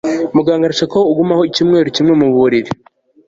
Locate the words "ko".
1.01-1.01